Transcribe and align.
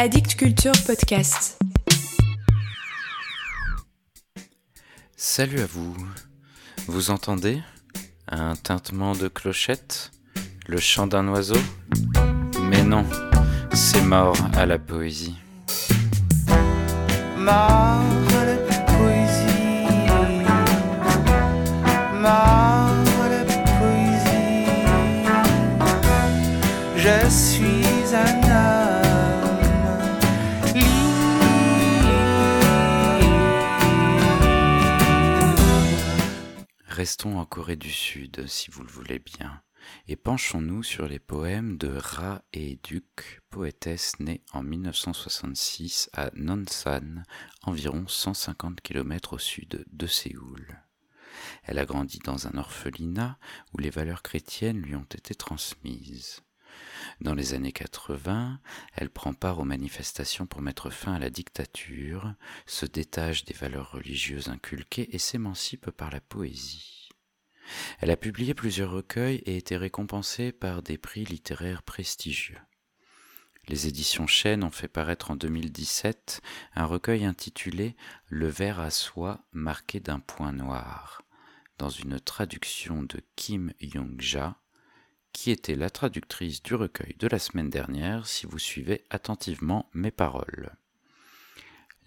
Addict 0.00 0.36
Culture 0.36 0.70
Podcast. 0.86 1.58
Salut 5.16 5.58
à 5.58 5.66
vous. 5.66 5.96
Vous 6.86 7.10
entendez 7.10 7.60
Un 8.28 8.54
tintement 8.54 9.16
de 9.16 9.26
clochette? 9.26 10.12
Le 10.68 10.78
chant 10.78 11.08
d'un 11.08 11.26
oiseau? 11.26 11.58
Mais 12.62 12.84
non, 12.84 13.04
c'est 13.74 14.02
mort 14.02 14.36
à 14.54 14.66
la 14.66 14.78
poésie. 14.78 15.34
Mort 17.36 18.27
Restons 37.08 37.38
en 37.38 37.46
Corée 37.46 37.76
du 37.76 37.90
Sud, 37.90 38.46
si 38.48 38.70
vous 38.70 38.82
le 38.82 38.90
voulez 38.90 39.18
bien, 39.18 39.62
et 40.08 40.16
penchons-nous 40.16 40.82
sur 40.82 41.08
les 41.08 41.18
poèmes 41.18 41.78
de 41.78 41.88
Ra 41.88 42.42
Et-duk, 42.52 43.40
poétesse 43.48 44.20
née 44.20 44.42
en 44.52 44.62
1966 44.62 46.10
à 46.12 46.30
Nonsan, 46.34 47.22
environ 47.62 48.06
150 48.06 48.82
km 48.82 49.32
au 49.32 49.38
sud 49.38 49.86
de 49.90 50.06
Séoul. 50.06 50.82
Elle 51.62 51.78
a 51.78 51.86
grandi 51.86 52.18
dans 52.18 52.46
un 52.46 52.58
orphelinat 52.58 53.38
où 53.72 53.78
les 53.78 53.88
valeurs 53.88 54.22
chrétiennes 54.22 54.82
lui 54.82 54.94
ont 54.94 55.00
été 55.04 55.34
transmises. 55.34 56.42
Dans 57.22 57.34
les 57.34 57.54
années 57.54 57.72
80, 57.72 58.60
elle 58.92 59.08
prend 59.08 59.32
part 59.32 59.60
aux 59.60 59.64
manifestations 59.64 60.44
pour 60.44 60.60
mettre 60.60 60.90
fin 60.90 61.14
à 61.14 61.18
la 61.18 61.30
dictature, 61.30 62.34
se 62.66 62.84
détache 62.84 63.46
des 63.46 63.54
valeurs 63.54 63.92
religieuses 63.92 64.50
inculquées 64.50 65.08
et 65.14 65.18
s'émancipe 65.18 65.90
par 65.90 66.10
la 66.10 66.20
poésie. 66.20 66.97
Elle 68.00 68.10
a 68.10 68.16
publié 68.16 68.54
plusieurs 68.54 68.90
recueils 68.90 69.42
et 69.46 69.56
été 69.56 69.76
récompensée 69.76 70.52
par 70.52 70.82
des 70.82 70.98
prix 70.98 71.24
littéraires 71.24 71.82
prestigieux. 71.82 72.58
Les 73.68 73.86
éditions 73.86 74.26
Chênes 74.26 74.64
ont 74.64 74.70
fait 74.70 74.88
paraître 74.88 75.30
en 75.30 75.36
2017 75.36 76.40
un 76.74 76.86
recueil 76.86 77.26
intitulé 77.26 77.96
Le 78.26 78.48
verre 78.48 78.80
à 78.80 78.90
soie 78.90 79.44
marqué 79.52 80.00
d'un 80.00 80.20
point 80.20 80.52
noir, 80.52 81.22
dans 81.76 81.90
une 81.90 82.18
traduction 82.18 83.02
de 83.02 83.20
Kim 83.36 83.72
Young-ja, 83.80 84.56
qui 85.32 85.50
était 85.50 85.76
la 85.76 85.90
traductrice 85.90 86.62
du 86.62 86.74
recueil 86.74 87.14
de 87.18 87.28
la 87.28 87.38
semaine 87.38 87.68
dernière 87.68 88.26
si 88.26 88.46
vous 88.46 88.58
suivez 88.58 89.04
attentivement 89.10 89.90
mes 89.92 90.10
paroles. 90.10 90.74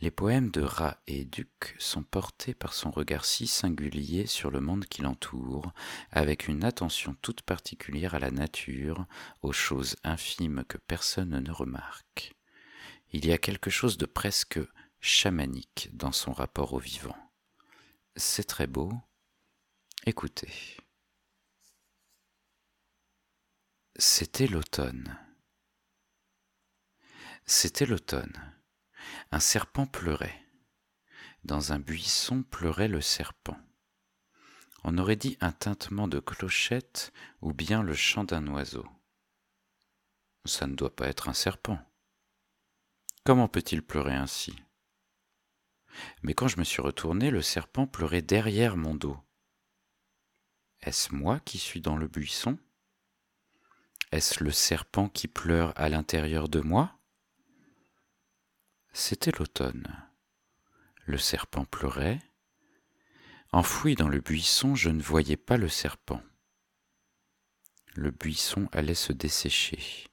Les 0.02 0.10
poèmes 0.10 0.50
de 0.50 0.62
Ra 0.62 0.98
et 1.06 1.26
Duc 1.26 1.76
sont 1.78 2.02
portés 2.02 2.56
par 2.56 2.74
son 2.74 2.90
regard 2.90 3.24
si 3.24 3.46
singulier 3.46 4.26
sur 4.26 4.50
le 4.50 4.60
monde 4.60 4.86
qui 4.86 5.04
l'entoure, 5.04 5.72
avec 6.10 6.48
une 6.48 6.64
attention 6.64 7.16
toute 7.22 7.44
particulière 7.44 8.16
à 8.16 8.20
la 8.20 8.32
nature, 8.32 9.06
aux 9.44 9.54
choses 9.54 9.96
infimes 10.04 10.64
que 10.68 10.80
personne 10.80 11.40
ne 11.40 11.52
remarque. 11.52 12.34
Il 13.12 13.28
y 13.28 13.32
a 13.32 13.38
quelque 13.38 13.70
chose 13.70 14.00
de 14.00 14.08
presque 14.08 14.60
chamanique 15.02 15.90
dans 15.94 16.12
son 16.12 16.34
rapport 16.34 16.74
au 16.74 16.80
vivant. 16.80 17.32
C'est 18.16 18.48
très 18.48 18.66
beau. 18.66 18.92
Écoutez. 20.08 20.52
C'était 23.98 24.48
l'automne. 24.48 25.16
C'était 27.46 27.86
l'automne. 27.86 28.61
Un 29.32 29.40
serpent 29.40 29.86
pleurait. 29.86 30.40
Dans 31.44 31.74
un 31.74 31.80
buisson 31.80 32.44
pleurait 32.44 32.88
le 32.88 33.02
serpent. 33.02 33.58
On 34.84 34.98
aurait 34.98 35.16
dit 35.16 35.38
un 35.42 35.52
tintement 35.52 36.08
de 36.08 36.20
clochette 36.20 37.12
ou 37.42 37.54
bien 37.54 37.84
le 37.84 37.94
chant 37.94 38.24
d'un 38.24 38.48
oiseau. 38.48 38.86
Ça 40.46 40.66
ne 40.68 40.76
doit 40.76 40.96
pas 40.96 41.08
être 41.08 41.30
un 41.30 41.34
serpent. 41.34 41.80
Comment 43.24 43.48
peut-il 43.48 43.84
pleurer 43.84 44.16
ainsi? 44.16 44.56
Mais 46.24 46.34
quand 46.34 46.48
je 46.48 46.58
me 46.58 46.64
suis 46.64 46.82
retourné, 46.82 47.30
le 47.30 47.42
serpent 47.42 47.86
pleurait 47.86 48.24
derrière 48.24 48.78
mon 48.78 48.96
dos. 48.96 49.20
Est-ce 50.82 51.14
moi 51.14 51.40
qui 51.42 51.60
suis 51.60 51.82
dans 51.82 51.98
le 51.98 52.08
buisson? 52.08 52.58
Est-ce 54.12 54.44
le 54.44 54.52
serpent 54.52 55.10
qui 55.10 55.28
pleure 55.28 55.74
à 55.80 55.90
l'intérieur 55.90 56.50
de 56.50 56.60
moi? 56.60 56.98
C'était 58.94 59.32
l'automne. 59.32 59.88
Le 61.06 61.18
serpent 61.18 61.66
pleurait. 61.66 62.22
Enfoui 63.54 63.96
dans 63.96 64.10
le 64.10 64.20
buisson, 64.20 64.76
je 64.76 64.90
ne 64.90 65.02
voyais 65.02 65.38
pas 65.38 65.58
le 65.58 65.70
serpent. 65.70 66.22
Le 67.94 68.12
buisson 68.12 68.70
allait 68.72 68.94
se 68.94 69.14
dessécher. 69.14 70.08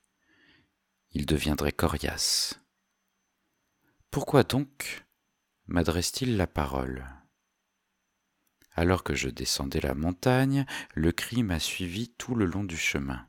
Il 1.12 1.26
deviendrait 1.26 1.72
coriace. 1.72 2.60
Pourquoi 4.10 4.42
donc 4.44 5.06
m'adresse-t-il 5.66 6.36
la 6.36 6.46
parole? 6.46 7.06
Alors 8.72 9.02
que 9.02 9.14
je 9.14 9.28
descendais 9.28 9.80
la 9.80 9.94
montagne, 9.94 10.66
le 10.94 11.10
cri 11.10 11.42
m'a 11.42 11.58
suivi 11.58 12.10
tout 12.10 12.36
le 12.36 12.44
long 12.44 12.62
du 12.62 12.76
chemin. 12.76 13.28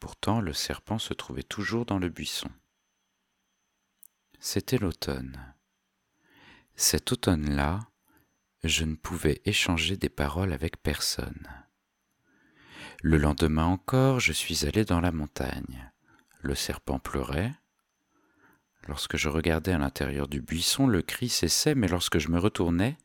Pourtant, 0.00 0.40
le 0.40 0.54
serpent 0.54 0.98
se 0.98 1.12
trouvait 1.12 1.42
toujours 1.42 1.84
dans 1.84 1.98
le 1.98 2.08
buisson. 2.08 2.50
C'était 4.40 4.78
l'automne. 4.78 5.54
Cet 6.76 7.10
automne-là, 7.10 7.80
je 8.62 8.84
ne 8.84 8.94
pouvais 8.94 9.42
échanger 9.44 9.96
des 9.96 10.08
paroles 10.08 10.52
avec 10.52 10.80
personne. 10.80 11.48
Le 13.02 13.16
lendemain 13.18 13.64
encore, 13.64 14.20
je 14.20 14.32
suis 14.32 14.64
allé 14.64 14.84
dans 14.84 15.00
la 15.00 15.10
montagne. 15.10 15.90
Le 16.40 16.54
serpent 16.54 17.00
pleurait. 17.00 17.52
Lorsque 18.86 19.16
je 19.16 19.28
regardais 19.28 19.72
à 19.72 19.78
l'intérieur 19.78 20.28
du 20.28 20.40
buisson, 20.40 20.86
le 20.86 21.02
cri 21.02 21.28
cessait, 21.28 21.74
mais 21.74 21.88
lorsque 21.88 22.18
je 22.18 22.28
me 22.28 22.38
retournais, 22.38 22.96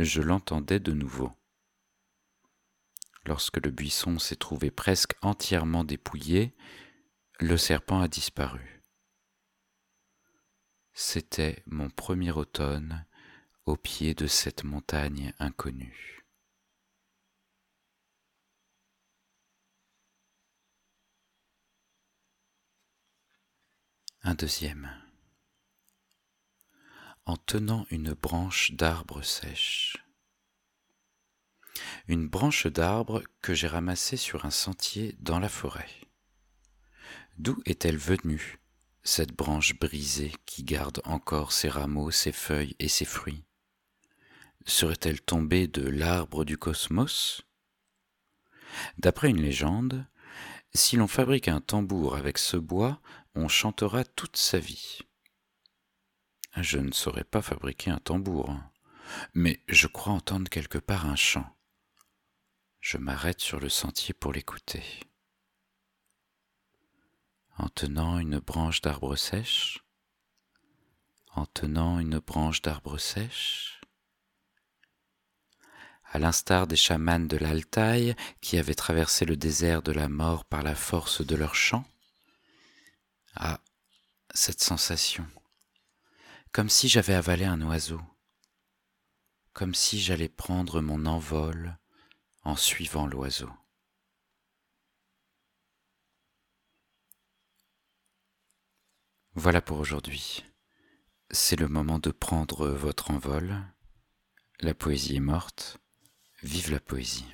je 0.00 0.22
l'entendais 0.22 0.80
de 0.80 0.92
nouveau. 0.92 1.32
Lorsque 3.26 3.64
le 3.64 3.70
buisson 3.70 4.18
s'est 4.18 4.36
trouvé 4.36 4.72
presque 4.72 5.14
entièrement 5.22 5.84
dépouillé, 5.84 6.52
le 7.38 7.56
serpent 7.56 8.00
a 8.00 8.08
disparu. 8.08 8.83
C'était 10.96 11.60
mon 11.66 11.90
premier 11.90 12.30
automne 12.30 13.04
au 13.66 13.76
pied 13.76 14.14
de 14.14 14.28
cette 14.28 14.62
montagne 14.62 15.34
inconnue. 15.40 16.24
Un 24.22 24.34
deuxième. 24.34 24.88
En 27.26 27.36
tenant 27.36 27.86
une 27.90 28.12
branche 28.12 28.70
d'arbre 28.70 29.22
sèche. 29.22 29.96
Une 32.06 32.28
branche 32.28 32.68
d'arbre 32.68 33.24
que 33.42 33.52
j'ai 33.52 33.66
ramassée 33.66 34.16
sur 34.16 34.44
un 34.44 34.50
sentier 34.52 35.16
dans 35.18 35.40
la 35.40 35.48
forêt. 35.48 35.90
D'où 37.36 37.60
est-elle 37.66 37.98
venue, 37.98 38.60
cette 39.04 39.32
branche 39.32 39.78
brisée 39.78 40.32
qui 40.46 40.64
garde 40.64 41.00
encore 41.04 41.52
ses 41.52 41.68
rameaux, 41.68 42.10
ses 42.10 42.32
feuilles 42.32 42.74
et 42.78 42.88
ses 42.88 43.04
fruits 43.04 43.44
Serait-elle 44.66 45.20
tombée 45.20 45.68
de 45.68 45.86
l'arbre 45.86 46.46
du 46.46 46.56
cosmos? 46.56 47.42
D'après 48.96 49.28
une 49.28 49.42
légende, 49.42 50.06
si 50.72 50.96
l'on 50.96 51.06
fabrique 51.06 51.48
un 51.48 51.60
tambour 51.60 52.16
avec 52.16 52.38
ce 52.38 52.56
bois, 52.56 53.00
on 53.34 53.46
chantera 53.46 54.04
toute 54.04 54.38
sa 54.38 54.58
vie. 54.58 55.00
Je 56.56 56.78
ne 56.78 56.92
saurais 56.92 57.24
pas 57.24 57.42
fabriquer 57.42 57.90
un 57.90 57.98
tambour, 57.98 58.56
mais 59.34 59.62
je 59.68 59.86
crois 59.86 60.14
entendre 60.14 60.48
quelque 60.48 60.78
part 60.78 61.06
un 61.06 61.16
chant. 61.16 61.46
Je 62.80 62.96
m'arrête 62.96 63.40
sur 63.40 63.60
le 63.60 63.68
sentier 63.68 64.14
pour 64.14 64.32
l'écouter. 64.32 64.82
En 67.74 67.86
tenant 67.86 68.18
une 68.20 68.38
branche 68.38 68.82
d'arbre 68.82 69.16
sèche, 69.16 69.82
en 71.34 71.44
tenant 71.44 71.98
une 71.98 72.20
branche 72.20 72.62
d'arbre 72.62 72.98
sèche, 72.98 73.80
à 76.04 76.20
l'instar 76.20 76.68
des 76.68 76.76
chamans 76.76 77.26
de 77.26 77.36
l'Altaï 77.36 78.14
qui 78.40 78.58
avaient 78.58 78.76
traversé 78.76 79.24
le 79.24 79.36
désert 79.36 79.82
de 79.82 79.90
la 79.90 80.08
mort 80.08 80.44
par 80.44 80.62
la 80.62 80.76
force 80.76 81.26
de 81.26 81.34
leur 81.34 81.56
chant. 81.56 81.84
Ah, 83.34 83.58
cette 84.32 84.62
sensation, 84.62 85.26
comme 86.52 86.68
si 86.68 86.88
j'avais 86.88 87.14
avalé 87.14 87.44
un 87.44 87.60
oiseau, 87.62 88.00
comme 89.52 89.74
si 89.74 89.98
j'allais 90.00 90.28
prendre 90.28 90.80
mon 90.80 91.06
envol 91.06 91.76
en 92.44 92.54
suivant 92.54 93.08
l'oiseau. 93.08 93.50
Voilà 99.36 99.60
pour 99.60 99.80
aujourd'hui. 99.80 100.44
C'est 101.30 101.58
le 101.58 101.66
moment 101.66 101.98
de 101.98 102.12
prendre 102.12 102.68
votre 102.68 103.10
envol. 103.10 103.56
La 104.60 104.74
poésie 104.74 105.16
est 105.16 105.20
morte. 105.20 105.78
Vive 106.44 106.70
la 106.70 106.78
poésie. 106.78 107.26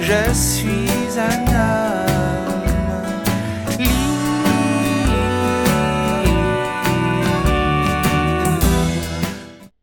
Je 0.00 0.32
suis 0.34 1.18
un 1.18 1.46
homme. 1.54 1.77